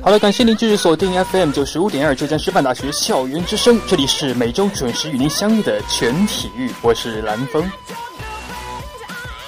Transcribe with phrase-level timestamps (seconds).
[0.00, 7.68] 好了，感谢您继续锁定 FM 九十五点二浙江师范大学校园之声，这里是每周准时与您相遇的全体育，我是蓝峰。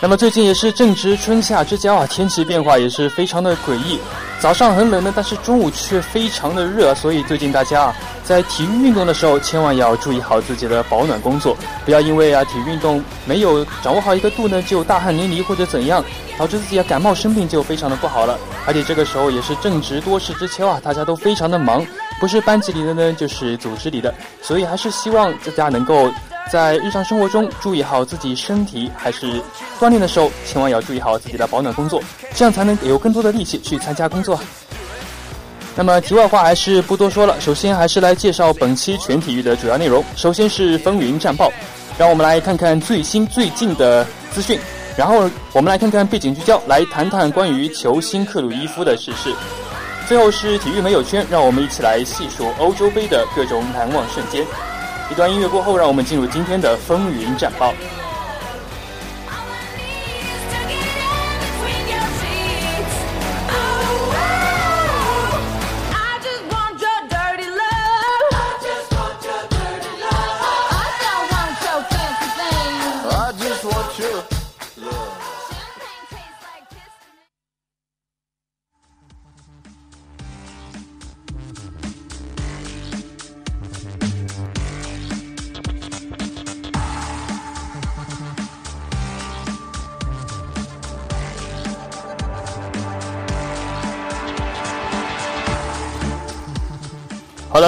[0.03, 4.01] 那么最近也是正值春夏之交啊，天气变化也是非常的诡异。
[4.41, 16.03] 早上很冷呢，但是中午却非常的热，所以最近大家啊，在体育运动的时候，千万要注意好自己的保暖工作，不要因为啊体育运动没有掌握好一个度呢，就大汗淋漓或者怎样，
[16.39, 18.39] 导致自己啊感冒生病就非常的不好了。
[18.67, 21.87] 而且这个时候也是正值多事之秋啊，大家都非常的忙，
[22.19, 26.11] 不是班级里的呢，就是组织里的，所以还是希望大家能够
[26.51, 29.41] 在日常生活中注意好自己身体，还是
[29.79, 32.03] 锻炼的时候，千万要注意好自己的保暖工作，
[32.35, 34.39] 这样才能有更多的力气去参加工作。
[35.77, 40.05] 那么题外话还是不多说了，首先还是来介绍本期全体育的主要内容。
[40.17, 41.53] 首先是风云战报，
[41.97, 44.59] 让我们来看看最新最近的资讯，
[44.97, 49.33] 然后我们来看看背景聚焦，来谈谈关于球星克鲁伊夫的逝世。
[50.09, 54.45] 最后是体育没有圈，让我们一起来细数欧洲杯的各种难忘瞬间。
[55.11, 57.75] 一段音乐过后，让我们进入今天的风云战报。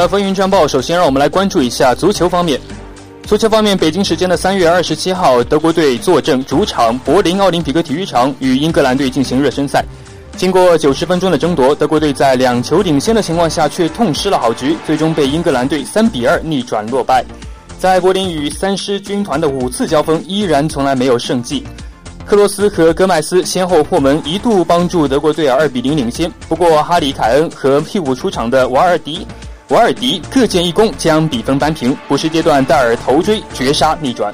[0.06, 2.60] 风云战报，首先让我们来关注一下足球方面。
[3.26, 9.84] 足球方面，北京时间的三月二十七号，德国队坐镇主场柏林奥林匹克体育场与英格兰队进行热身赛。
[10.36, 17.24] 经过九十分钟的争夺，德国队在两球领先的情况下却痛失了好局，最终被英格兰队三比二逆转落败。
[17.78, 21.64] 在柏林与三狮军团的五次交锋，依然从来没有胜绩。
[22.24, 26.30] 克罗斯和戈麦斯先后破门，一度帮助德国队二比零领先。
[26.48, 29.26] 不过哈里凯恩和替补出场的瓦尔迪
[29.72, 31.96] 瓦尔迪各建一功，将比分扳平。
[32.06, 34.30] 补时阶段，戴尔头追绝杀逆转。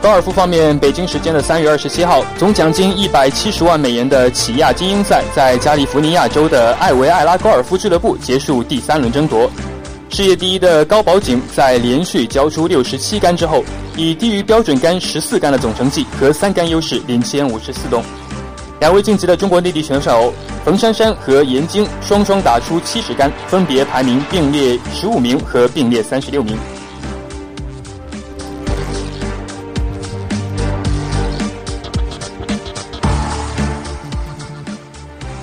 [0.00, 9.48] 高尔夫方面，北京时间的三月二十七号，总奖金一百七十万美元的起亚精英赛在加利福尼亚州的艾维艾拉高尔夫俱乐部结束第三轮争夺。
[10.14, 13.64] 世界第一的高宝井在连续交出六十七杆之后，
[13.96, 18.04] 以低于标准杆十四杆的总成绩和三杆优势领先五十四洞。
[18.78, 20.30] 两位晋级的中国内地选手
[20.66, 26.58] 冯珊珊和闫晶双双打出七十杆，分别排名并列十五名和并列三十六名。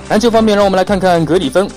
[0.10, 1.68] 篮球方面，让我们来看看格里芬。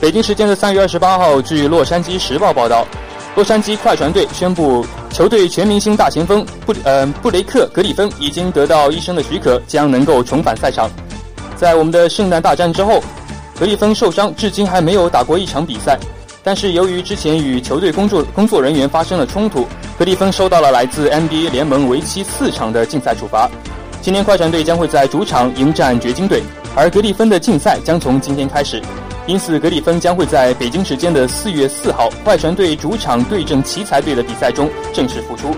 [0.00, 2.86] 北京时间的三月二十八号，据《洛杉矶时报》报道，
[3.34, 10.88] 洛杉矶快船队宣布，球队全明星大前锋布呃布雷克·格里芬已经得到医生的许可，将能够重返赛场。
[11.56, 13.02] 在我们的圣诞大战之后，
[13.58, 15.98] 格里芬受伤，至今还没有打过一场比赛。
[16.44, 19.66] 但是由于之前与球队工作工作人员发生了冲突，
[19.98, 23.50] 格里芬收到了来自 NBA 联盟为期四场的禁赛处罚。
[24.00, 26.40] 今年快船队将会在主场迎战掘金队，
[26.76, 28.80] 而格里芬的禁赛将从今天开始。
[29.28, 35.54] 因此，格里芬将会在北京时间的四月四号快船队主场对阵奇才队的比赛中正式复出。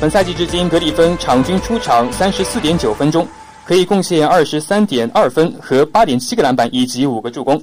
[0.00, 3.26] 本赛季至今，格里芬场均出场三十四点九分钟，
[3.66, 7.60] 可以贡献二十三点二分和八点七个篮板以及五个助攻。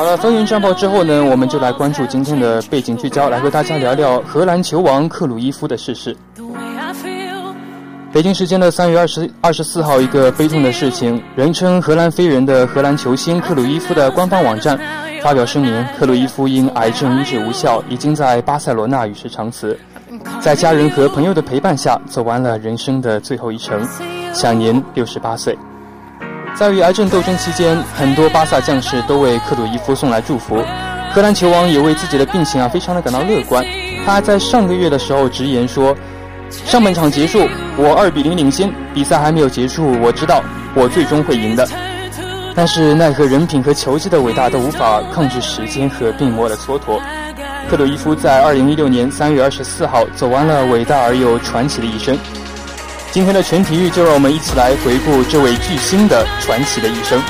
[0.00, 6.16] 好了，风云战报之后呢，我们就来关注今天的背景聚焦，来和大家聊聊荷兰球王克鲁伊夫的逝世。
[8.10, 14.80] 北京时间的三月二十二十四号，一个悲痛的事情，人称“荷兰飞人”的荷兰球星克鲁伊夫的官方网站
[15.22, 19.78] 发表声明，克鲁伊夫因癌症医治无效，已经在巴塞罗那与世长辞，
[20.40, 23.86] 在家人和朋友的陪伴下，走完了人生的最后一程，
[24.32, 25.54] 享年六十八岁。
[26.54, 30.62] 在与癌症斗争期间，很多巴萨将士都为克鲁伊夫送来祝福。
[31.12, 33.64] 荷兰球王也为自己的病情啊非常的感到乐观。
[34.04, 35.96] 他在上个月的时候直言说
[36.50, 40.42] ：“上半场结束，我二比零领先，比赛还没有结束，我知道
[40.74, 41.66] 我最终会赢的。
[42.54, 47.00] 但是奈何人品和球技的伟大都无法抗拒时间和病魔的蹉跎。
[47.70, 52.18] 克鲁伊夫在二零一六年三月二十四号走完了伟大而又传奇的一生。
[53.12, 57.20] 今天的全体育就让我们一起来回顾这位巨星的传奇的一生。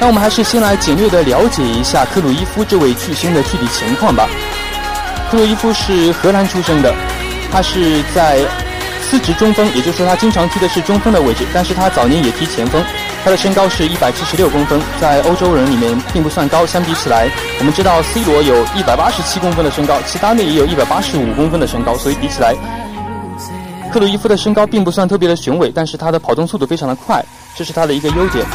[0.00, 4.28] 那我们还是先来简略的了解一下克鲁伊夫这位巨星的具体情况吧。
[5.30, 6.92] 克鲁伊夫是荷兰出生的，
[7.52, 8.40] 他是在
[9.12, 12.82] 司职中锋，也就是说他经常踢的是中锋的位置，但是他早年也踢前锋。
[13.22, 16.64] 他的身高是一百七十六公分，在欧洲人里面并不算高。
[16.64, 17.28] 相比起来，
[17.58, 22.54] 我们知道 C 罗有一百八十七公分的身高，齐达内也有一百八十五公分的身高，所以比起来，
[23.92, 27.22] 克鲁伊夫的身高并不算特别的雄伟，但是他的跑动速度非常的快，
[27.54, 28.46] 这是他的一个优点。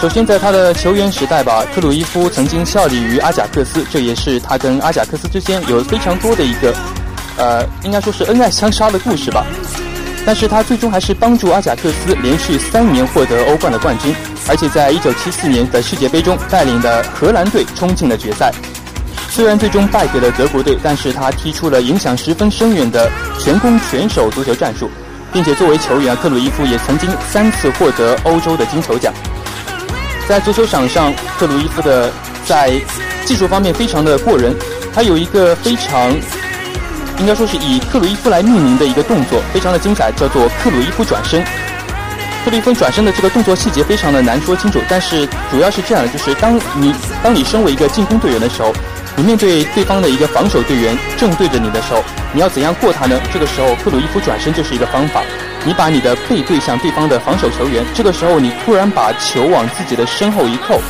[0.00, 6.72] 首先，在他的球员时代吧，克鲁伊夫曾经效力于阿贾克斯，这也是他跟阿贾克斯之间有非常多的一个，
[7.36, 9.44] 呃，应该说是恩爱相杀的故事吧。
[10.26, 14.12] 但是他最终还是帮助阿贾克斯连续三年获得欧冠的冠军，
[14.48, 18.52] 而且在1974年的世界杯中带领的荷兰队冲进了决赛。
[19.30, 23.08] 虽然最终败给了德国队，但是他踢出了影响十分深远的
[23.38, 24.90] 全攻全守足球战术，
[25.32, 29.14] 并且作为球员，克鲁伊夫也曾经三次获得欧洲的金球奖。
[30.28, 32.10] 在足球场上，克鲁伊夫的
[32.44, 32.72] 在
[33.24, 34.52] 技术方面非常的过人，
[34.92, 36.12] 他有一个非常
[37.18, 41.42] 应该说是以克鲁伊夫来命名的一个动作，非常的精彩，叫做克鲁伊夫转身。
[42.44, 48.72] 克鲁伊夫转身的这个动作细节非常的难说清楚，但是主要是这样的，就是当你当你身为一个进攻队员的时候，
[49.16, 52.02] 你面对对方的一个防守队员正对着你的时候，
[52.32, 53.18] 你要怎样过他呢？
[53.32, 55.22] 这个时候克鲁伊夫转身就是一个方法。
[55.64, 60.80] 你把你的背对向对方的防守球员，这个时候你突然把球往自己的身后一扣，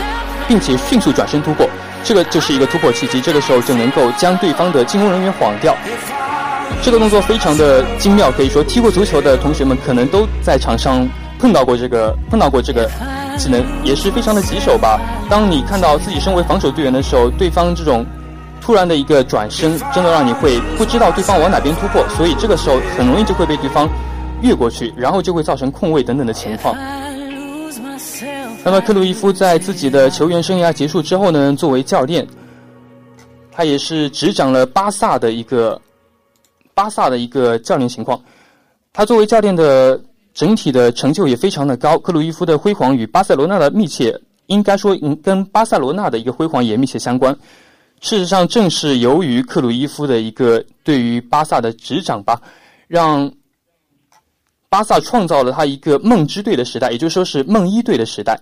[0.46, 1.66] 并且迅速转身突破，
[2.04, 3.18] 这个就是一个突破契机。
[3.18, 5.74] 这个时候就能够将对方的进攻人员晃掉。
[6.82, 11.08] 这个动作非常的精妙，可以说踢过足球的同学们可能都在场上
[11.38, 12.88] 碰到过这个碰到过这个
[13.36, 15.00] 技能，也是非常的棘手吧。
[15.28, 18.06] 当你看到自己身为防守队员的时候，对方这种
[18.60, 23.88] 突然的一个转身，真的让你会不知道对方往哪边突破，所以这个时候很容易就会被对方
[24.42, 26.76] 越过去，然后就会造成空位等等的情况。
[28.64, 32.26] 那么克鲁伊夫在自己的球员生涯结束之后呢，作为教练，
[33.52, 35.80] 他也是执掌了巴萨的一个
[36.76, 38.20] 巴萨的一个教练情况。
[38.92, 39.98] 他作为教练的
[40.34, 41.98] 整体的成就也非常的高。
[41.98, 47.34] 克鲁伊夫的辉煌与巴塞罗那的密切，应该说跟巴塞罗那的一个辉煌也密切相关。
[48.02, 52.38] 事实上，正是由于克鲁伊夫的一个对于巴萨的执掌吧，
[52.88, 53.32] 让
[54.68, 58.38] 巴萨创造了他一个梦之队的时代，也就是说是梦一队的时代。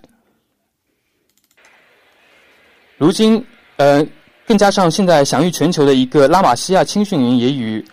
[2.97, 3.45] 如今，
[3.77, 4.05] 呃，
[4.45, 7.85] 更加上现在享誉全球的一个拉玛西亚青训营也与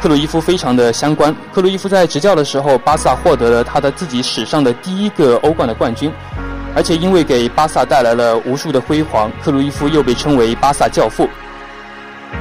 [0.00, 1.34] 克鲁伊夫非常的相关。
[1.52, 6.12] 克鲁伊夫在执教的时候，巴萨获得了他的自己史上的第一个欧冠的冠军，
[6.74, 11.28] 而且因为给巴萨带来了无数的辉煌，克鲁伊夫又被称为巴萨教父。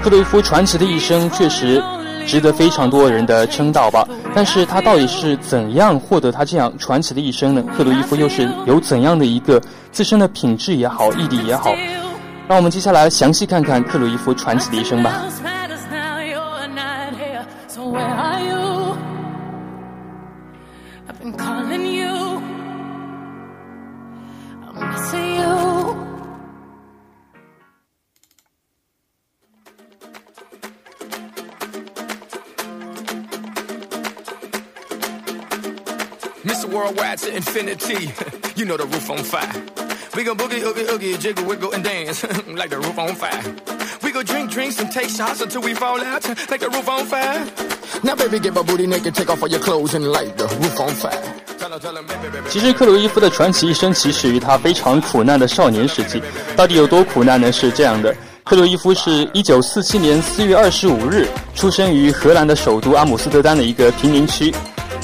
[0.04, 1.82] 克鲁伊夫传奇的一生确实
[2.28, 4.08] 值得非常多人的称道吧。
[4.36, 7.64] 但是他到底是怎样获得他这样传奇的一生呢？
[7.76, 9.60] 克鲁伊夫又是有怎样的一个
[9.92, 11.72] 自身的品质也好，毅力也好？
[12.48, 15.24] 让我们接下来详细看看克鲁伊夫传奇的一生吧。
[17.92, 18.98] Where are you?
[21.08, 22.16] I've been calling you.
[24.64, 26.08] I'm missing you.
[36.44, 36.66] Mr.
[36.66, 38.12] Worldwide to infinity.
[38.56, 39.52] you know the roof on fire.
[40.16, 43.44] We gon' boogie, oogie, oogie, jiggle, wiggle, and dance like the roof on fire.
[44.02, 47.06] We go drink drinks and take shots until we fall out like the roof on
[47.06, 47.77] fire.
[52.50, 56.22] 其实克鲁伊夫的传奇一生起始于他非常苦难的少年时期，
[56.56, 57.52] 到底有多苦难呢？
[57.52, 64.54] 是这样的，克鲁伊夫是一九四七年四月二十五日出生于荷兰的首都阿姆斯特丹的一个贫民区。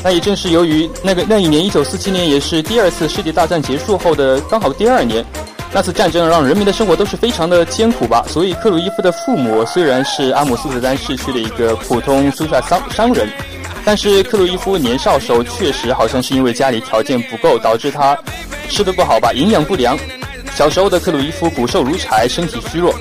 [0.03, 5.25] 那也正是由于那个那一年，一九四七年，也是第二次世界大战结束后的刚好第二年，
[5.73, 8.23] 那次战争让人民的生活都是非常的艰苦吧。
[8.27, 13.27] 所以克鲁伊夫的父母虽然是阿姆斯特丹市区的一个普通苏帅商商人，
[13.83, 18.15] 但是克鲁伊夫年少时候确实好像是因为家里条件不够，导致他
[18.69, 19.97] 吃的不好吧，营养不良。
[20.55, 22.93] 小时候的克鲁伊夫骨瘦如柴，身体虚弱，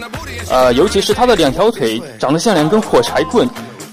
[0.50, 3.46] 呃，尤其是他的两条腿长得像两根火柴棍，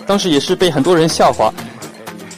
[0.07, 1.53] 当时也是被很多人笑话。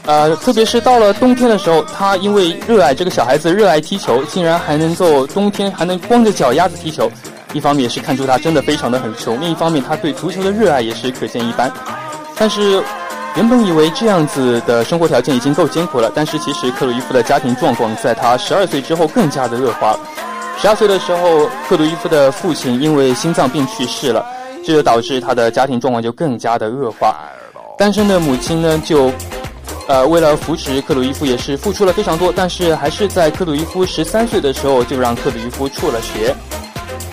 [0.05, 7.09] 呃，特别是到了冬天的时候，他因为热爱这个小孩子热爱踢球，竟然还能够冬天还能光着脚丫子踢球。
[7.53, 11.71] 一方面也是看出他真的非常的很穷，另一方面他对足球的热爱也是可见一斑。
[12.35, 12.81] 但是
[13.35, 19.95] 原本以为这样子的生活条件已经够艰苦了，但是其实克鲁伊夫的家庭状况在他十二岁之后更加的恶化。
[20.57, 24.25] 十二岁的时候，克鲁伊夫的父亲因为心脏病去世了，
[24.65, 27.15] 这就导致他的家庭状况就更加的恶化。
[27.77, 29.11] 单身的母亲呢，就
[29.91, 36.33] 呃为了扶持克鲁伊夫，也是付出了非常多，但是还是在克鲁伊夫十三岁的时候就让克鲁伊夫辍了学。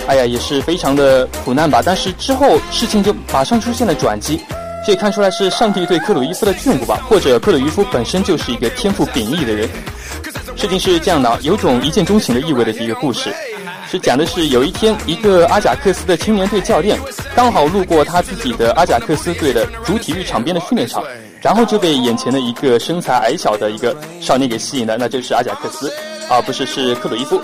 [0.07, 1.83] 哎呀，也是非常的苦难吧。
[1.85, 4.41] 但是之后事情就马上出现了转机，
[4.87, 9.69] 这也看出来是上帝对克鲁伊夫的眷顾吧，或者克鲁伊夫本身就是一个天赋秉异的人。
[10.55, 13.35] 事情是这样的，有种一见钟情的意味的一个故事，
[13.91, 16.97] 是讲的是有一天，一个阿贾克斯的青年队教练
[17.35, 21.03] 刚好路过他自己的阿贾克斯队的主体育场边的训练场，
[21.41, 25.93] 然后就被眼前的一个身材矮小的一个少年给吸引了，那就是阿贾克斯，
[26.29, 27.41] 啊，不是是克鲁伊夫。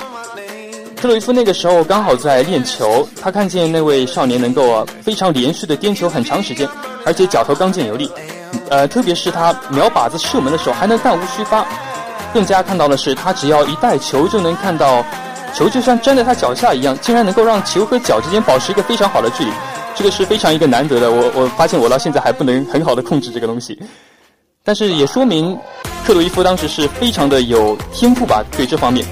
[1.01, 6.69] 克鲁伊夫那个时候刚好在练球，他看见那位少年能够非常连续的颠球很长时间，
[7.05, 8.11] 而且脚头刚健有力，
[8.71, 11.67] 呃，特别是他瞄靶子射门的时候还能弹无虚发。
[12.33, 15.05] 更加看到的是，他只要一带球就能看到
[15.55, 19.51] 球，就像粘在他脚下一样，竟然能够让球和脚之间保持一个非常好的距离，
[19.95, 21.11] 这个是非常一个难得的。
[21.11, 23.79] 我我发现我到现在还不能很好的控制这个东西，
[24.63, 25.59] 但是也说明
[26.07, 29.07] 克鲁伊夫当时是非常的有天赋吧，对这方面。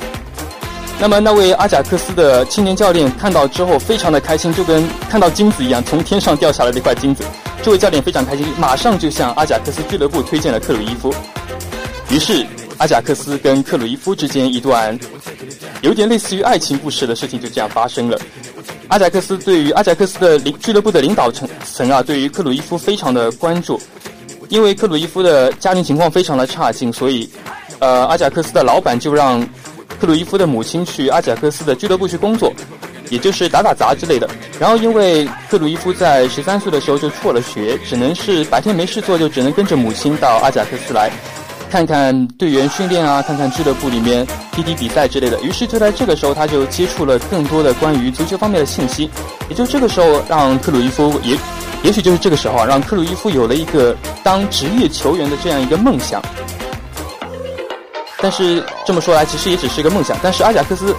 [1.01, 7.25] 那么那位阿贾克斯的青年教练看到之后非常的开心，就跟看到金子一样，从天上掉下来的一块金子。
[7.63, 11.15] 这位教练非常开心，马上就向阿贾克斯俱乐部推荐了克鲁伊夫。
[12.11, 12.47] 于是。
[12.79, 14.99] 阿贾克斯跟克鲁伊夫之间一段
[15.83, 18.19] 有点类似于爱情故事的事情就这样发生了。
[18.93, 23.81] 阿贾克斯对于阿贾克斯的领俱乐部的领导层层啊，对于克鲁伊夫非常的关注，
[24.51, 27.27] 因为克鲁伊夫的家庭情况非常的差劲，所以
[27.79, 29.41] 呃阿贾克斯的老板就让
[29.99, 32.53] 克鲁伊夫的母亲去阿贾克斯的俱乐部去工作，
[33.09, 34.29] 也就是打打杂之类的。
[34.61, 41.11] 然后因为克鲁伊夫在十三岁的时候就辍了学，只能是白天没事做，就只能跟着母亲到阿贾克斯来。
[41.73, 45.41] 看看队员训练啊，看看俱乐部里面踢踢比赛之类的。
[45.41, 49.09] 于是就在这个时候，他就接触了更多的关于足球方面的信息。
[49.49, 51.35] 也就这个时候，让克鲁伊夫也，
[51.83, 56.21] 也许就是这个时候啊，让克鲁伊夫有了一个当职业球员的这样一个梦想。
[58.21, 60.15] 但是这么说来，其实也只是一个梦想。
[60.23, 60.95] 但是阿贾克斯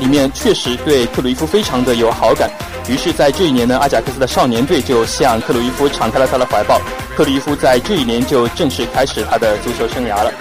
[0.00, 2.50] 里面确实对克鲁伊夫非常的有好感。
[2.88, 6.80] 于是，在这一年呢，阿贾克斯的少年队就向克鲁伊夫敞开了他的怀抱。
[7.16, 10.32] 克鲁伊夫在这一年就正式开始他的足球生涯了。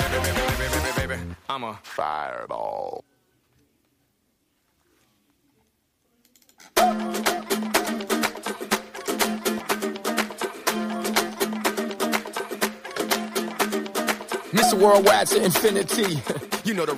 [1.48, 3.04] I'm a fireball.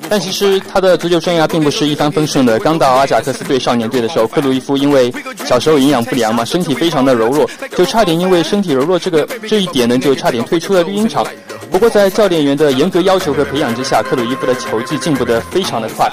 [0.09, 2.57] 但其实他的足球生涯并不是一帆风顺的。
[2.59, 5.13] 刚到阿贾克斯队少年队的时候，克鲁伊夫因为
[5.45, 11.25] 小时候营养不良嘛，身体非常的柔弱，就差点因为身体柔弱这个这一点呢，就差点退出了绿茵场。
[11.71, 16.11] 不过在教练员的严格要求和培养之下，克鲁伊夫的球技进步得非常的快，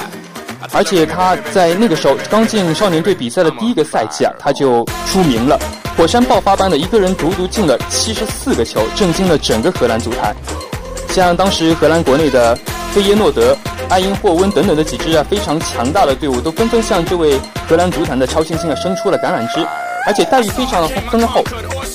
[0.73, 5.59] 而且他在那个时候刚进少年队比赛的第一个赛季啊，他就出名了，
[5.97, 10.37] 火山爆发般的一个人独独进了七十四个球，震惊了整个荷兰足坛。
[11.09, 12.59] 像当时荷兰国内的
[12.97, 13.55] 费耶诺德、
[13.91, 17.38] 埃因霍温等等的几支啊非常强大的队伍，都纷纷向这位
[17.69, 19.61] 荷兰足坛的超新星啊伸出了橄榄枝，
[20.07, 21.45] 而且待遇非常的丰厚。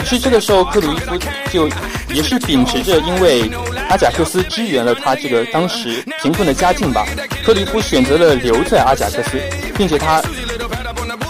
[0.06, 1.18] 是这个时候，克鲁伊夫
[1.52, 1.68] 就
[2.14, 3.50] 也是秉持着因为
[3.90, 7.04] 阿贾克斯支援了他这个当时贫困的家境吧，
[7.44, 9.42] 克鲁伊夫选择了留在阿贾克斯，
[9.76, 10.22] 并且他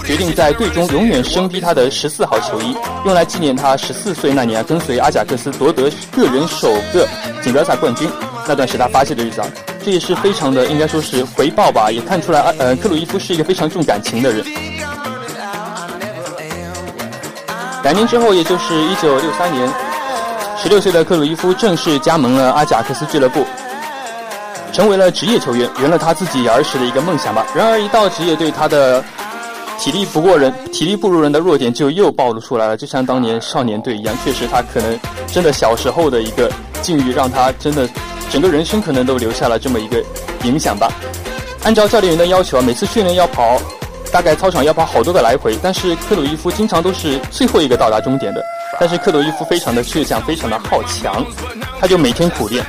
[0.06, 2.76] 决定在队中永远升逼他的十四号球衣，
[3.06, 7.08] 用来纪念他十四岁那年跟随阿贾克斯夺得个人首个
[7.42, 8.10] 锦标赛冠军。
[8.48, 9.48] 那段是他发泄的日子啊，
[9.84, 14.44] 这也是非常的应该说是回报吧，也看出来啊呃克鲁伊夫是一个非常重感情的人。
[17.84, 19.68] 两年之后，也就是一九六三年，
[20.56, 23.44] 十六岁的克鲁伊夫正式加盟了阿贾克斯俱乐部，
[24.72, 27.44] 成为了职业球员，圆了他自己儿时的一个梦想吧。
[27.56, 29.04] 然而，一到职业队，他的
[29.80, 34.16] 体力不过人、体力不如人的弱点就又暴露出来了，就像当年少年队一样。
[34.24, 36.52] 确实，他可能真的小时候的一个
[36.84, 37.90] 境遇，让他真的
[38.32, 40.02] 整个人生可能都留下了这么一个
[40.46, 40.90] 影响吧。
[41.64, 43.62] 按照教练员的要求啊，每次训练要跑，
[44.10, 48.42] 大概操场要跑好多个来回，但是克鲁伊夫经常都是最后一个到达终点的。
[48.80, 51.24] 但是克鲁伊夫非常的倔强，非常的好强，
[51.78, 52.66] 他就每天苦练，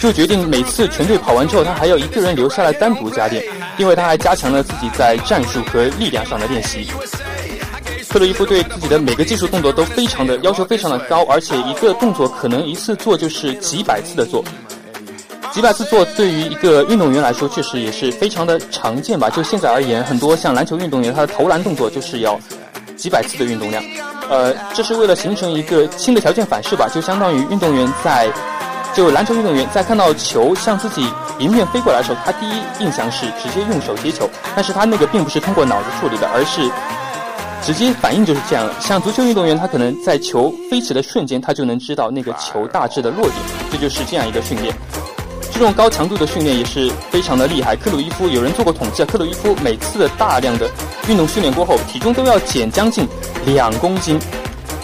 [0.00, 3.44] 就决定每次全队跑完之后，他还要一个人留下来单独加练，
[3.76, 6.88] 因为他还加强了自己在战术和力量上的练习。
[8.08, 14.42] 克鲁伊夫对自己的每个技术动作都非常的要求非常的高，而且一个动作可能一次做就是几百次的做。
[15.54, 19.30] 几百次做对于一个运动员来说，确实也是非常的常见吧。
[19.30, 22.36] 就现在而言，很多像篮球运动员，他的投篮动作就是要
[22.96, 23.80] 几百次的运动量。
[24.28, 28.28] 呃，这是为了形成一个新的条件反射吧，就相当于运动员在
[28.96, 31.08] 就篮球运动员在看到球向自己
[31.38, 36.68] 迎面飞过来的时候，他第一印象是直接用手接球，但是他那个并不是通过脑子处理的，而是
[37.64, 38.68] 直接反应就是这样。
[38.80, 43.36] 像足球运动员，他可能在球飞起的瞬间，他就能知道那个球大致的落点，
[43.70, 44.74] 这就是这样一个训练。
[45.54, 47.76] 这种高强度的训练也是非常的厉害。
[47.76, 50.68] 克鲁伊夫有人做过统计啊，克鲁伊夫每次的大量的
[51.08, 53.06] 运动训练过后，体重都要减将近
[53.46, 54.18] 两公斤，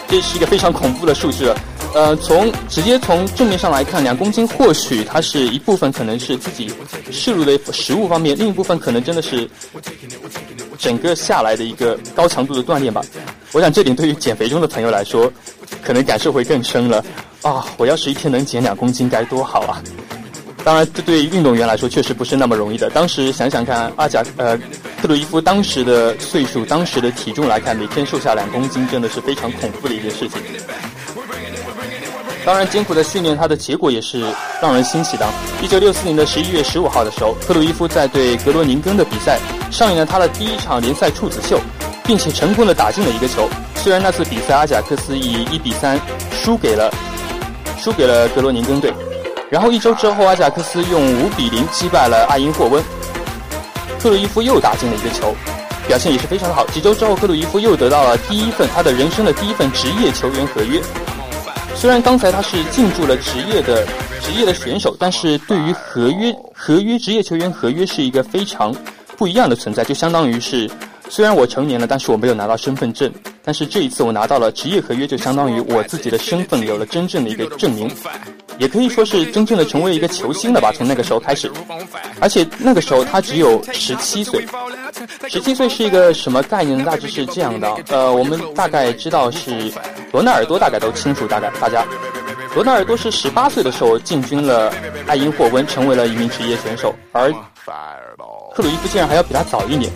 [0.06, 1.60] 这是一个非常恐怖的数字了。
[1.92, 6.72] 呃，从直接从正面上来看，两公斤或许它是一部分可能是自己
[7.10, 9.50] 摄入的食物方面，另一部分可能真的是
[10.78, 13.02] 整个下来的一个高强度的锻炼吧。
[13.50, 15.30] 我想这点对于减肥中的朋友来说，
[15.82, 17.04] 可能感受会更深了。
[17.42, 19.82] 啊，我要是一天能减两公斤该多好啊！
[20.62, 22.90] 当然，这对于运动员来说确实不是那么容易的。
[22.90, 24.56] 当时想想看，阿贾呃
[25.00, 30.40] 克鲁伊夫当时的岁数、当时的体重来看，每天瘦下两公斤，真的是非常恐怖的一件事情。
[32.44, 34.22] 当然，艰苦的训练，它的结果也是
[34.60, 35.26] 让人欣喜的。
[35.62, 39.38] 一九六四年的十一月十五号的时候，克鲁伊夫在对格罗宁根的比赛
[39.70, 41.58] 上演了他的第一场联赛处子秀，
[42.04, 43.48] 并且成功的打进了一个球。
[43.76, 45.98] 虽然那次比赛阿贾克斯以一比三
[46.32, 46.92] 输给了
[47.78, 48.92] 输给了格罗宁根队。
[49.50, 52.80] 然后一周之后，阿贾克斯用五比零击败了阿因霍温，
[54.00, 55.34] 克鲁伊夫又打进了一个球，
[55.88, 56.64] 表现也是非常的好。
[56.68, 60.80] 几周之后，克鲁伊夫又得到了第一份他的人生的第一份职业球员合约。
[61.74, 63.84] 虽然刚才他是进驻了职业的
[64.22, 68.72] 职业的选手，但是对于合约合约职业球员合约是一个非常
[69.16, 70.70] 不一样的存在，就相当于是
[71.08, 77.90] 虽然我成年了，但是我没有拿到身份证，但是这一次我拿到了职业合约，就相当于我自己的身份有了真正的一个证明。
[78.60, 80.70] 也可以说是真正的成为一个球星了吧？
[80.70, 81.50] 从那个时候开始，
[82.20, 84.46] 而且那个时候他只有十七岁。
[85.30, 86.84] 十七岁是一个什么概念呢？
[86.84, 89.72] 大致是这样的，呃，我们大概知道是
[90.12, 91.86] 罗纳尔多，大概都清楚，大概大家。
[92.54, 94.70] 罗纳尔多是十八岁的时候进军了
[95.06, 97.32] 爱因霍温，成为了一名职业选手，而
[98.54, 99.90] 克鲁伊夫竟然还要比他早一年。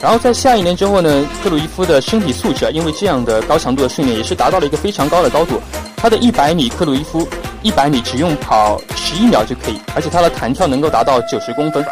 [0.00, 5.60] 然后在下一年之后呢，克鲁伊夫的身体素质啊，因为这样的高强度的训练，也是达到了一个非常高的高度。
[6.00, 7.28] 他的一百米，克鲁伊夫
[7.62, 11.84] 一百米只用跑十一秒就可以，而且他的弹跳能够达到九十公分。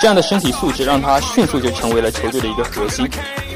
[0.00, 3.08] 这样的身体素质让他迅速就成为了球队的一个核心。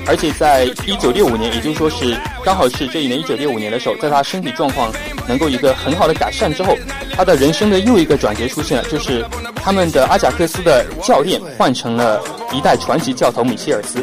[0.07, 4.93] 而且在一九六五年，也就是说是刚好是这一年一九六五年的时候，在他身体状况
[5.27, 6.77] 能够一个很好的改善之后，
[7.13, 13.99] 他的人生的又一个转折出现了，就是他们的阿贾克斯的教练换成了一代传奇教头米歇尔斯。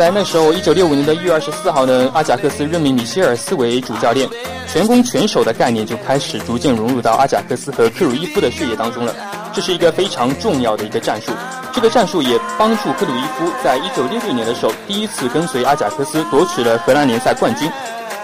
[0.00, 4.26] 在那时候，一九六五年的一月二十四号呢，阿贾克斯任命米歇尔斯为主教练，
[4.66, 9.14] 全攻全守的概念就开始逐渐融入到阿贾克斯和克鲁伊夫的血液当中了。
[9.52, 11.32] 这是一个非常重要的一个战术，
[11.70, 17.70] 这个战术也帮助克鲁伊夫在一九六六年的时候第一次跟随阿贾克斯夺取了荷兰联赛冠军，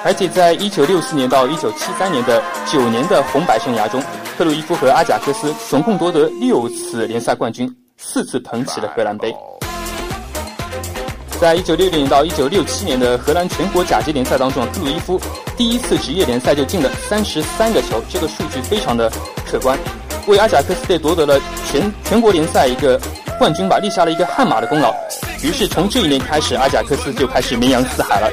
[0.02, 4.02] 而且在一九六四年到一九七三年的九年的红白生涯中，
[4.38, 9.30] 克鲁伊夫和阿贾克斯总共夺得六次联赛冠军，四次捧起了荷兰杯。
[11.38, 15.20] 在一九六零年到一九六七年的荷兰全国甲级联赛当中，克鲁伊夫
[15.56, 19.12] 第一次职业联赛就进了三十三个球，这个数据非常的
[19.44, 19.78] 可观，
[20.26, 21.38] 为阿贾克斯队夺得了
[21.70, 22.98] 全全国联赛一个
[23.38, 24.94] 冠军吧，立下了一个汗马的功劳。
[25.42, 28.30] 于是从这一年开始，阿贾克斯就开始名扬四海了。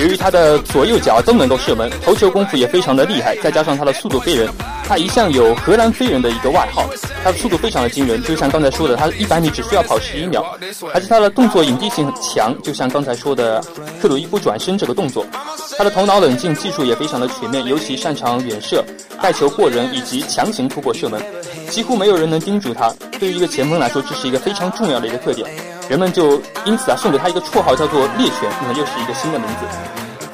[0.00, 4.48] 由于他的左右脚都能够射门，头球功夫也非常的厉害，再加上他的速度飞人，
[4.88, 6.84] 他一向有荷兰飞人的一个外号。
[7.22, 10.44] 他的速度非常的惊人，就像刚才说的，他一百米只需要跑十一秒，
[10.92, 13.64] 而且他的动作隐蔽性很强，就像刚才说的
[14.02, 15.24] 克鲁伊夫转身这个动作。
[15.78, 18.84] 他的头脑冷静，技术也非常的全面，尤其擅长远射、
[19.22, 21.22] 带球过人以及强行突破射门，
[21.70, 22.92] 几乎没有人能盯住他。
[23.18, 25.48] 对于一个前锋来说，这是一个非常重要的一个特点。
[25.88, 29.66] 人们就因此啊送给他一个绰号叫做“猎犬”，那么又是一个新的名字。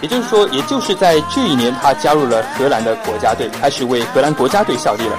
[0.00, 5.18] 也就是说，也就是在这一年，他加入了荷兰的国家队，开始为荷兰国家队效力了。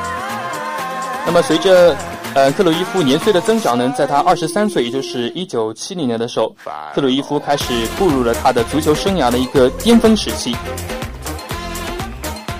[1.26, 1.96] 那么随着
[2.34, 6.56] 呃克鲁伊夫年岁的增长呢，在他二十三岁，也就是一九七零年的时候，
[6.96, 10.56] 克鲁伊夫开始步入了他的足球生涯的一个巅峰时期。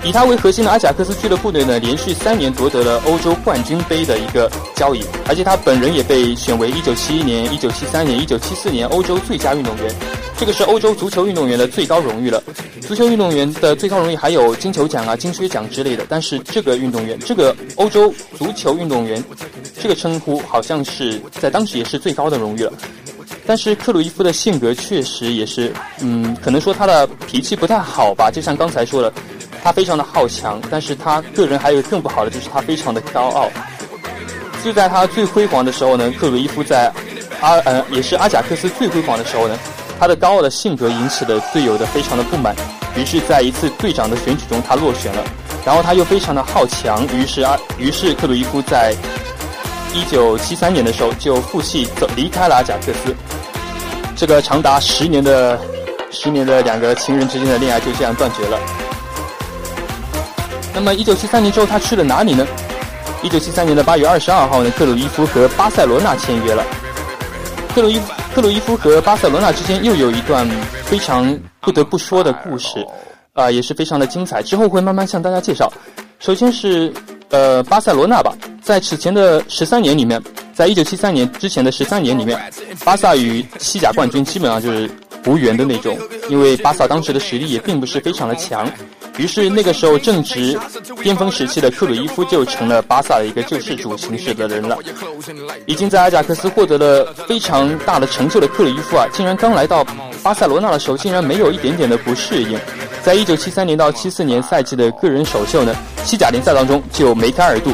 [0.04, 9.94] 以他为核心的阿贾克斯俱乐部队呢，连续三年夺得了欧洲冠军杯的一个交易，而且他本人也被选为1971年、1973年、1974年欧洲最佳运动员。
[10.36, 12.42] 这个是欧洲足球运动员的最高荣誉了。
[12.80, 19.22] 足球运动员的最高荣誉还有金球奖啊、金靴奖之类的，但是这个运动员，这个欧洲足球运动员
[19.80, 22.72] 这个称呼，好像是在当时也是最高的荣誉了。
[23.46, 29.12] 但是克鲁伊夫的性格确实也是，嗯，可能说他的脾气不太好吧，就像刚才说的，
[29.62, 33.48] 他非常的好强，但是他个人还有更不好的就是他非常的高傲。
[34.64, 36.92] 就在他最辉煌的时候呢，克鲁伊夫在
[37.40, 39.58] 阿呃也是阿贾克斯最辉煌的时候呢，
[39.98, 42.54] 他的高傲的性格引起了队友的非常的不满，
[42.96, 45.24] 于是，在一次队长的选举中他落选了，
[45.64, 48.94] 然后他又非常的好强，于是啊，于是克鲁伊夫在
[49.92, 53.14] 一九七三年的时候就负气走离开了阿贾克斯，
[54.16, 55.58] 这个长达十年的
[56.10, 58.58] 十年的两个情人之间的恋爱就这样断绝了。
[60.74, 62.46] 那么一九七三年之后他去了哪里呢？
[63.22, 66.64] 一九七三年的八月二十二号呢，克鲁伊夫和巴塞罗那签约了。
[67.74, 68.00] 克鲁伊
[68.34, 70.48] 克鲁伊夫和巴塞罗那之间又有一段
[70.84, 72.84] 非常不得不说的故事，
[73.34, 74.42] 啊、也是非常的精彩。
[74.42, 75.72] 之后会慢慢向大家介绍。
[76.18, 76.92] 首先是
[77.30, 80.20] 呃巴塞罗那吧，在此前的十三年里面，
[80.52, 82.38] 在一九七三年之前的十三年里面，
[82.84, 84.90] 巴萨与西甲冠军基本上就是
[85.26, 85.96] 无缘的那种，
[86.28, 88.68] 因为巴萨当时的实力也并不是非常的强。
[89.18, 90.58] 于是那个时候正值
[91.02, 94.78] 巅峰时期的克鲁伊夫就成了巴萨的一个救世主形式的人了。
[95.66, 99.84] 已经在阿贾克斯获得了非常大的成就的克鲁伊夫啊，竟然刚来到
[100.22, 102.58] 巴塞罗那的时候，竟然没有一点点的不适应。
[103.02, 107.72] 在一九七三年到七四年赛季的个人首秀呢，西甲联赛当中就梅开二度。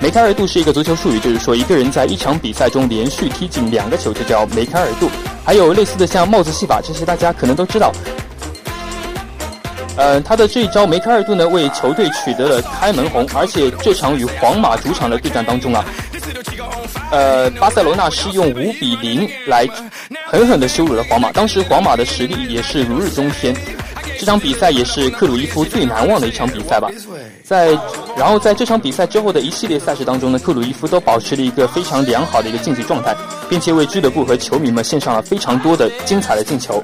[0.00, 5.08] 梅开二度是一个足球术语，就是说一个人在一场比赛中连续踢进两个球就叫梅开二度。
[5.44, 7.92] 还有类似的像帽子戏法，这些大家可能都知道。
[9.96, 15.84] 呃，他的这一招梅开二度呢，为球队取得了开门红，而且这场与皇马主场的对战当中啊，
[17.12, 19.66] 呃，巴塞罗那是用五比零来
[20.26, 21.30] 狠狠的羞辱了皇马。
[21.30, 23.54] 当时皇马的实力也是如日中天，
[24.18, 26.90] 这场比赛也是克鲁伊夫最难忘的一场比赛吧。
[27.44, 27.78] 在
[28.16, 33.14] 然后在这场比赛之后的一系列赛事当中呢，克鲁伊夫都保持了一个非常良好的一个竞技状态，
[33.48, 36.82] 并且为俱乐部和球迷们献上了非常多的精彩的进球，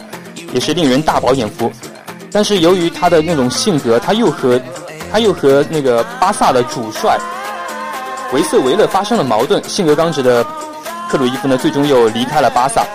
[0.53, 1.73] 也是令人大饱眼福。
[2.33, 4.61] 但是由于他的那种性格，他又和
[5.11, 7.19] 他又和那个巴萨的主帅
[8.33, 10.45] 维瑟维勒发生了矛盾，性格刚直的
[11.09, 12.87] 克鲁伊夫呢，最终又离开了巴萨。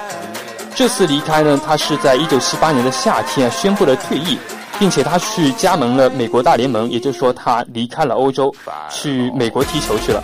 [0.74, 4.38] 这次离开呢，他是在1978年的夏天宣布了退役，
[4.80, 8.54] 并且他去加盟了美国大联盟，也就是说他离开了欧洲，
[8.90, 10.24] 去美国踢球去了。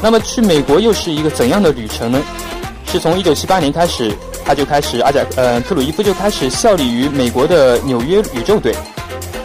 [0.00, 2.20] 那么去美国又是一个怎样的旅程呢？
[2.86, 4.16] 是从1978年开始，
[4.48, 8.74] 他就开始阿贾呃克鲁伊夫就开始效力于美国的纽约宇宙队，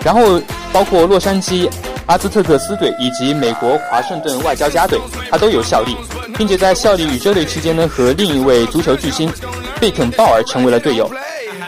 [0.02, 1.70] 然后包括洛杉矶
[2.06, 4.98] 阿兹特克斯队以及美国华盛顿外交家队，
[5.30, 5.94] 他都有效力，
[6.38, 9.30] 并且在效力宇宙队期间呢，和另一位足球巨星
[9.78, 11.12] 贝肯鲍尔成为了队友。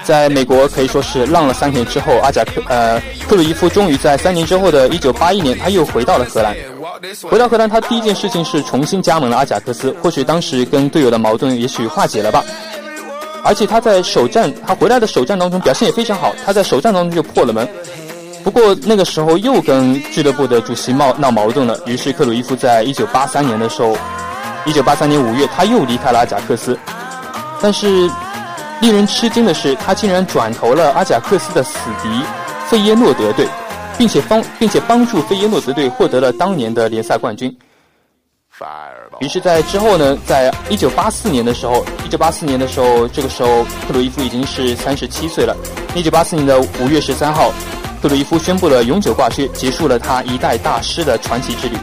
[0.06, 6.56] 在美国可以说是浪了三年之后，阿贾克呃克鲁伊夫终于在三年之后的1981年，他又回到了荷兰。
[7.24, 9.93] 回到荷兰，他第一件事情是重新加盟了阿贾克斯。
[10.02, 12.41] 或许当时跟队友的矛盾也许化解了吧。
[13.45, 16.34] 而且他在首战，他回来的首战当中表现也非常好。
[16.43, 17.67] 他在首战当中就破了门。
[18.43, 21.79] 不过那个时候又跟俱乐部的主席闹闹矛盾了。
[21.86, 23.95] 于是克鲁伊夫在1983年的时候
[24.65, 26.77] ，1983年5月他又离开了阿贾克斯。
[27.62, 28.10] 但是
[28.81, 32.10] 令人吃惊的是，他竟然转投了阿贾克斯的死敌
[32.67, 33.47] 费耶诺德队。
[33.97, 37.55] 并且帮并且帮助费耶诺德队获得了当年的联赛冠军。
[39.19, 45.55] 于是，在之后呢，在一九八四年的时候，一九八四年的时候，这个时候克鲁伊夫已经是三十七岁了。
[45.93, 47.51] 一九八四年的五月十三号，
[48.01, 51.75] 克鲁伊夫宣布了永久挂靴，结束了他一代大师的传奇之旅。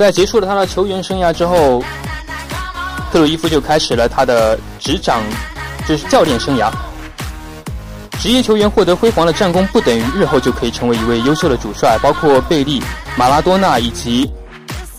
[0.00, 1.84] 在结束了他的球员生涯之后，
[3.12, 5.20] 克鲁伊夫就开始了他的执掌，
[5.86, 6.70] 就是教练生涯。
[8.18, 11.98] 职业球员获得辉煌的战功，不等于日后就可以成为一位优秀的主帅。
[12.02, 12.82] 包括贝利、
[13.14, 14.26] 马拉多纳以及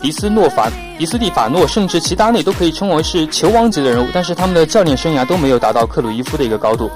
[0.04, 6.92] 迪斯诺法、迪斯蒂法诺，甚至齐达内都可以称为是球王级的人物，但是他们的教练生涯都没有达到克鲁伊夫的一个高度。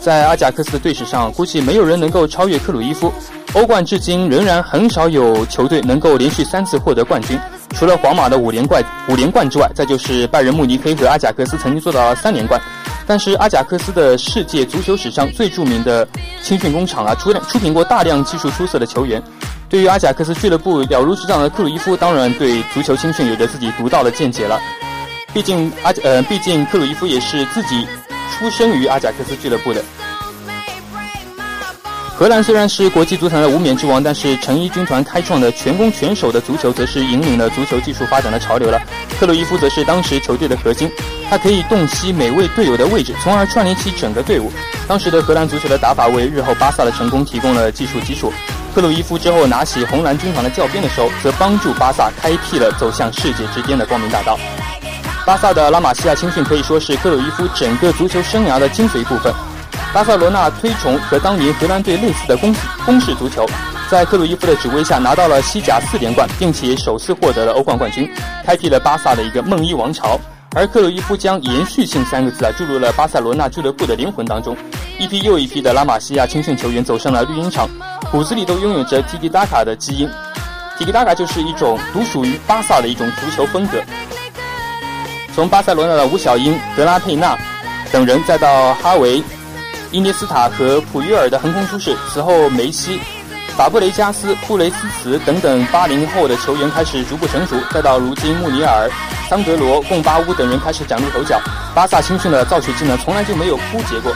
[0.00, 3.12] 在阿贾克斯的队史上，估计没有人能够超越克鲁伊夫。
[3.54, 7.38] 欧冠至今仍然很少有球队能够连续三次获得冠军。
[7.70, 12.60] 除了皇马的五连冠五连冠之外，再就是拜仁慕尼黑和阿贾克斯曾经做到了三连冠。
[13.06, 16.06] 但是阿贾克斯的世界足球史上最著名的
[16.42, 19.22] 青训工厂啊，出出品过大量技术出色的球员。
[19.68, 24.58] 对于阿贾克斯俱乐部了如指掌的克鲁伊夫，当然对足球青训有着自己独到的见解了。
[25.32, 27.86] 毕竟阿呃，毕竟克鲁伊夫也是自己
[28.32, 29.80] 出生于阿贾克斯俱乐部的。
[32.16, 38.80] 荷兰虽然是国际足坛的无冕之王，但是成衣军团开创的全攻全守的足球，则是引领了足球技术发展的潮流了。
[39.18, 40.88] 克鲁伊夫则是当时球队的核心，
[41.28, 44.52] 他可以洞悉每位队友的位置，从而串联起整个队伍。
[44.86, 48.32] 当时的荷兰足球的打法为日后巴萨的成功提供了技术基础。
[48.76, 54.38] 克鲁伊夫之后拿起红蓝军团的教鞭的时候，则帮助巴萨开辟了走向世界之巅的光明大道。
[55.26, 59.34] 巴萨的拉玛西亚青训可以说是克鲁伊夫整个足球生涯的精髓部分。
[59.94, 62.52] 巴塞罗那推崇和当年荷兰队类似的攻
[62.84, 63.46] 攻势足球，
[63.88, 68.10] 在克鲁伊夫的指挥下拿到了西甲四连冠，并且首次获得了欧冠冠军，
[68.44, 70.18] 开辟了巴萨的一个梦一王朝。
[70.56, 74.56] 而克鲁伊夫将延续性三个字啊注入了巴塞罗那俱乐部的灵魂当中，
[74.98, 77.68] 一批又一批的拉玛西亚青训球员走上了绿茵场，
[78.10, 80.10] 骨子里都拥有着 Tiki Taka 的基因。
[80.76, 83.78] Tiki Taka 就是一种独属于巴萨的一种足球风格。
[85.36, 87.38] 从巴塞罗那的吴小英、德拉佩纳
[87.92, 89.22] 等人，再到哈维。
[89.94, 92.98] 伊涅斯塔和普约尔的横空出世，此后梅西、
[93.56, 98.90] 法布雷加斯、布雷斯茨等等八零后的球员开始逐步成熟，再到如今穆尼尔、
[99.30, 101.40] 桑德罗、贡巴乌等人开始崭露头角。
[101.76, 104.12] 巴萨青训的造血技能从来就没有枯竭过。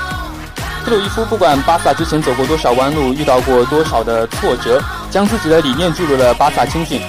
[0.84, 7.00] 克鲁伊夫不管巴萨之前走过多少弯路，遇到过多少的挫折，将自己的理念注入了巴萨青训。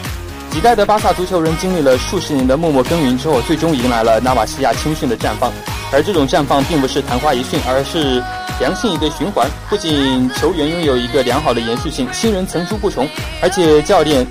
[0.52, 5.52] 几代的巴萨足球人经历了数十年的默默耕耘之后，最终迎来了纳瓦西亚青训的绽放。
[5.92, 8.24] 而这种绽放并不是昙花一现，而是。
[8.60, 13.08] 良性一个循环，不仅球员拥有一个良好的延续性，新人层出不穷，
[13.42, 14.26] 而且教练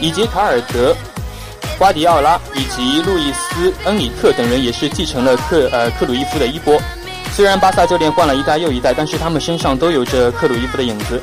[0.00, 0.94] 以及卡尔德、
[1.78, 6.76] 瓜迪奥拉以及路易斯、恩里克等人也是继承了克呃克鲁伊夫的衣钵。
[7.32, 11.22] 虽然巴萨教练换了一代又一代，但是他们身上都有着克鲁伊夫的影子。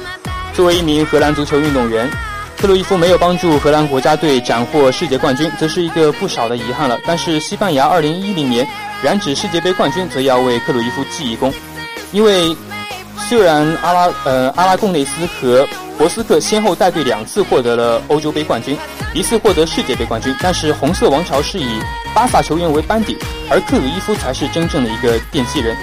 [0.54, 2.10] 作为一名荷兰足球运动员，
[2.58, 6.98] 克鲁伊夫没有帮助荷兰国家队斩获世界冠军，则是一个不少的遗憾了。
[7.06, 8.68] 但是西班牙2010年
[9.04, 11.54] 染指世界杯冠军，则要为克鲁伊夫记一功。
[12.12, 12.56] 因为
[13.28, 15.68] 虽然阿拉呃阿拉贡内斯和
[15.98, 18.78] 博斯克先后带队两次获得了欧洲杯冠军，
[19.14, 21.82] 一次获得世界杯冠军，但是红色王朝是以
[22.14, 23.18] 巴萨球员为班底，
[23.50, 25.76] 而克鲁伊夫才是真正的一个奠基人。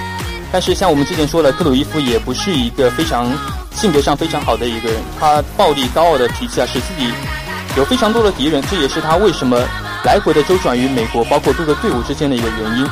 [0.52, 3.30] 但是像我们之前说的，克鲁伊夫也不是一个非常
[3.72, 7.12] 性格上非常好的一个人，他暴力高傲的脾气啊，使自己
[7.76, 9.58] 有非常多的敌人，这也是他为什么
[10.04, 12.86] 来回的周转于美国，包括各个队伍之间的一个原因。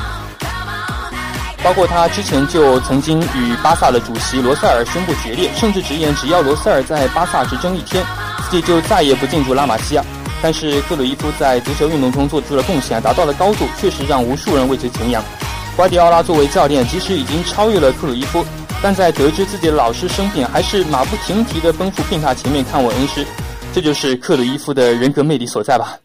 [1.63, 8.03] 包括他之前就曾经与巴萨的主席罗塞尔宣布决裂，甚至直言只要罗塞尔在巴萨执政一天，
[8.49, 10.03] 自己就再也不进驻拉玛西亚。
[10.41, 15.23] 但是克鲁伊夫在足球运动中做出了贡献，达到了高度，确实让无数人为之敬仰。
[15.77, 18.45] 瓜迪奥拉作为教练，即使已经超越了克鲁伊夫，
[18.81, 23.25] 但在得知自己的老师生病，还是马不停蹄地奔赴病榻前面看望恩师。
[23.73, 25.97] 这就是克鲁伊夫的人格魅力所在吧。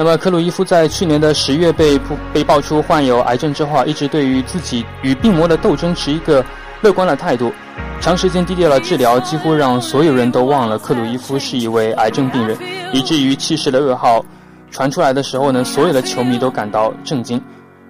[0.00, 6.42] 那么，克鲁伊夫在去年的十月被曝被爆出患有癌症之后，一直对于自己与病魔的斗争持一个
[6.80, 7.52] 乐观的态度。
[8.00, 12.56] 长时间低调的治疗，几乎让所有人都忘了克鲁伊夫是一位癌症病人，
[12.94, 14.24] 以至于去世的噩耗
[14.70, 17.38] 传出来的时候呢，所有的球迷都感到震惊。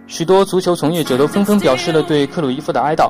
[0.08, 3.08] 许多足球从业者都纷纷表示了对克鲁伊夫的哀悼。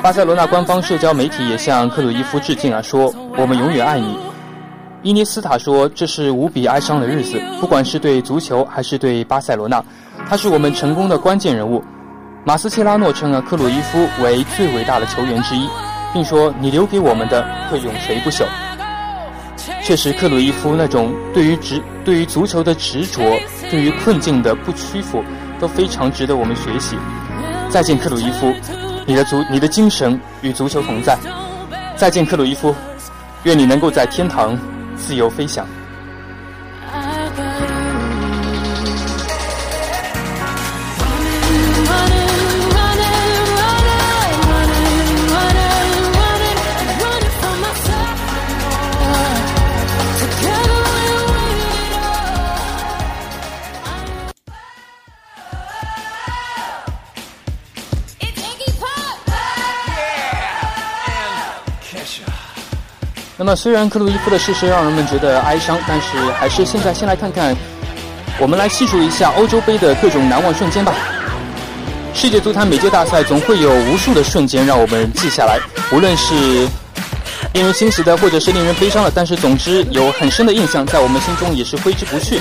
[0.00, 4.16] 巴塞罗那官方社交媒体也向克鲁伊夫致敬啊，说我们永远爱你。
[5.02, 9.84] 伊涅斯塔说：“这是无比哀伤的日子，不管是对足球还是对巴塞罗那，
[10.28, 11.82] 他是我们成功的关键人物。”
[12.44, 15.68] 马斯切拉诺称了，克鲁伊夫为最伟大的球员之一，
[16.12, 18.44] 并说：“你留给我们的会永垂不朽。”
[19.82, 23.20] 确实，克鲁伊夫那种对于执、对于足球的执着，
[23.70, 25.22] 对于困境的不屈服，
[25.58, 26.96] 都非常值得我们学习。
[27.68, 28.52] 再见，克鲁伊夫，
[29.04, 31.18] 你的足、你的精神与足球同在。
[31.96, 32.72] 再见，克鲁伊夫，
[33.44, 34.56] 愿你能够在天堂
[35.02, 35.66] 自由飞翔。
[63.42, 67.56] 那么，虽然克鲁伊夫的逝世让人们觉得哀伤，但是还是现在先来看看，
[68.38, 70.94] 我们来细数一下欧洲杯的各种难忘瞬间吧。
[72.14, 75.58] 世界足坛每届大赛总会有无数的瞬间让我们记下来，
[75.90, 76.68] 无论是
[77.52, 82.40] 令人欣喜的，或者是令人悲伤的，但是总之有很深的印象，在我们心中也是挥之不去。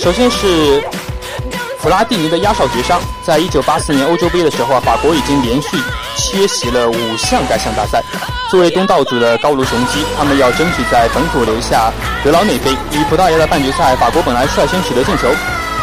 [0.00, 0.82] 首先是
[1.80, 5.76] 普拉蒂尼的压哨绝杀，在一九八四年欧洲杯的时候啊，法国已经连续
[6.18, 8.02] 缺席了五项该项大赛。
[8.50, 11.92] 作为东道主的高卢雄鸡，他们要争取在本土留下
[12.24, 12.72] 德劳内杯。
[12.92, 15.28] 与葡萄牙的半决赛，法国本来率先取得进球，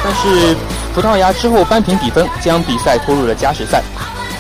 [0.04, 0.56] 但是
[0.94, 3.82] 葡萄牙之后扳平比分，将比赛拖入了加时赛。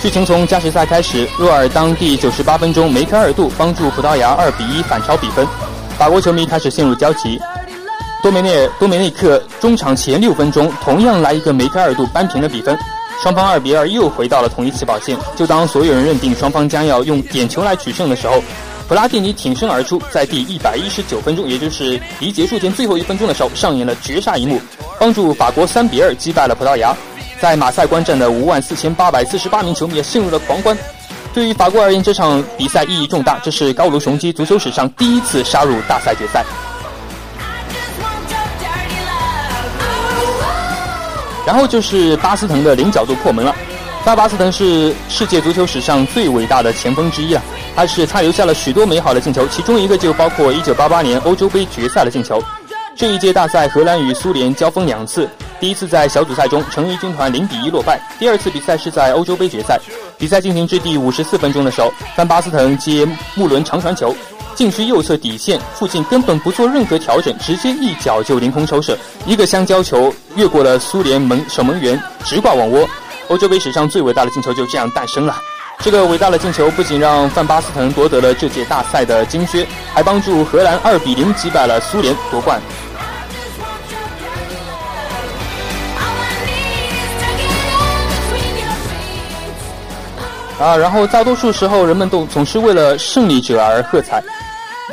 [0.01, 5.47] 剧情从加时赛开始，若尔当第九十八分钟梅开二度，帮助葡萄牙二比一反超比分。
[5.97, 7.39] 法国球迷开始陷入焦急。
[8.21, 12.77] 多梅内多梅内克中场前六分钟同样来一个梅开二度扳平了比分，
[13.21, 15.17] 双方二比二又回到了同一起跑线。
[15.35, 18.41] 就当所有人认定双方将要用点球来取胜的时候，
[18.87, 24.61] 普拉蒂尼挺身而出，在第一百一十九分钟，也就是离结束前最后一分钟的时候，上演了绝杀一幕，
[24.99, 26.95] 帮助法国三比二击败了葡萄牙。
[27.41, 30.77] 在马赛观战的五万四千八百四十八名球迷也陷入了狂欢。
[31.33, 36.45] 对于法国而言，这场比赛意义重大，这是高卢雄鸡足球史上第一次杀入大赛决赛。
[41.45, 43.55] 然后就是巴斯滕的零角度破门了。
[44.03, 47.41] 范巴斯滕是世界足球史上最伟大的前锋之一啊，
[47.75, 52.39] 他是他留下了许多美好的进球，其中一个就包括1988年欧洲杯决赛的进球。
[52.95, 55.27] 这一届大赛，荷兰与苏联交锋两次，
[55.59, 59.77] 第一次在小组赛中，成衣军团0比1落败；第二次比赛是在欧洲杯决赛。
[60.17, 64.15] 比赛进行至第54分钟的时候，范巴斯滕接穆伦长传球，
[64.55, 72.87] 禁区右侧底线附近根本不做任何调整，直接一脚就凌空抽射，一个香蕉球越过了苏联门守门员，直挂网窝。
[73.27, 75.35] 欧洲杯史上最伟大的进球就这样诞生了。
[75.79, 82.61] 这个伟大的进球不仅让范巴斯滕夺得了这届大赛的金靴，还帮助荷兰2比0击败了苏联夺冠。
[90.57, 94.23] 啊，然后大多数时候人们都总是为了胜利者而喝彩，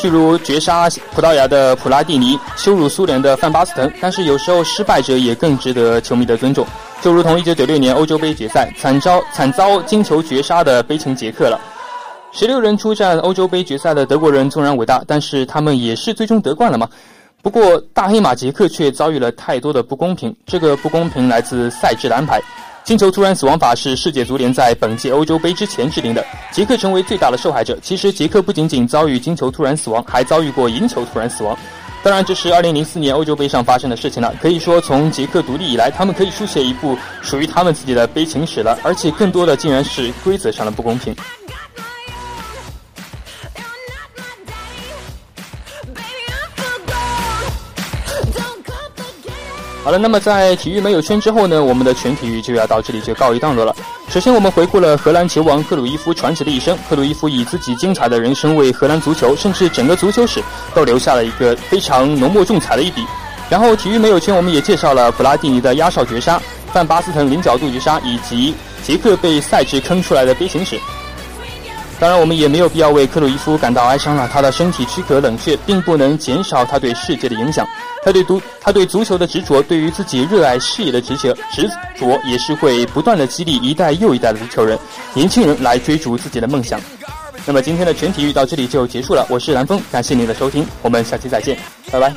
[0.01, 3.93] 譬如绝杀葡萄牙的普拉蒂尼，羞辱苏联的范巴斯滕。
[4.01, 6.67] 但是有时候失败者也更值得球迷的尊重，
[7.01, 11.61] 就如同1996年欧洲杯决赛惨遭惨遭金球绝杀的悲情杰克了。
[12.33, 16.89] 十六人出战欧洲杯决赛的德国人纵然伟大，但是他们也是最终得冠了吗？
[17.43, 22.41] 不过大黑马捷克却遭遇了太多的不公平，这个不公平来自赛制的安排。
[22.85, 27.79] 金球突然死亡法是世界足联在本届欧洲杯之前制定的，杰克成为最大的受害者。
[27.81, 31.57] 其实杰克不仅仅遭遇金球突然死亡，还遭遇过银球突然死亡。
[32.03, 34.35] 当然，这是2004年欧洲杯上发生的事情了。
[34.43, 38.77] 可以说，从杰克独立以来，他们可以书写一部属于他们自己的悲情史了。
[38.83, 41.15] 而且，更多的竟然是规则上的不公平。
[49.85, 53.75] 好了，那么在体育没有圈之后呢，我们的全体育就要到这里就告一段落了。
[54.09, 56.79] 首先，我们回顾了荷兰球王克鲁伊夫传奇的一生。
[56.89, 60.41] 克鲁伊夫以自己精彩的人生为荷兰足球，甚至整个足球史
[60.73, 63.05] 都留下了一个非常浓墨重彩的一笔。
[63.51, 66.41] 然后，体育没有圈，我们也介绍了普拉蒂尼的压哨绝杀、
[66.73, 70.79] 范巴斯滕零角度绝杀，以及捷克被赛制坑出来的悲情史。
[72.03, 74.29] 当然，我们也没有必要为克鲁伊夫感到哀伤了。
[74.33, 77.65] 他的身体躯壳冷却，并不能减少他对世界的影响。
[78.03, 84.77] 他对足他对足球的执着，对于自己热爱事业的执着执着，也是会不断的激励一代又一代的足球人、
[85.15, 86.81] 年轻人来追逐自己的梦想。
[87.47, 91.57] 那么今天的全体育到这里就结束了，我是蓝峰，感谢您的收听，我们下期再见，
[91.93, 92.13] 拜拜。